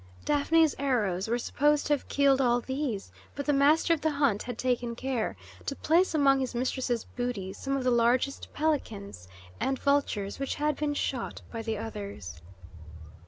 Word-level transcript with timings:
Daphne's 0.25 0.73
arrows 0.79 1.27
were 1.27 1.37
supposed 1.37 1.85
to 1.85 1.93
have 1.93 2.07
killed 2.07 2.41
all 2.41 2.59
these, 2.59 3.11
but 3.35 3.45
the 3.45 3.53
master 3.53 3.93
of 3.93 4.01
the 4.01 4.09
hunt 4.09 4.41
had 4.41 4.57
taken 4.57 4.95
care 4.95 5.37
to 5.67 5.75
place 5.75 6.15
among 6.15 6.39
his 6.39 6.55
mistress's 6.55 7.03
booty 7.03 7.53
some 7.53 7.77
of 7.77 7.83
the 7.83 7.91
largest 7.91 8.51
pelicans 8.51 9.27
and 9.59 9.77
vultures 9.77 10.39
which 10.39 10.55
had 10.55 10.75
been 10.75 10.95
shot 10.95 11.43
by 11.51 11.61
the 11.61 11.77
others. 11.77 12.41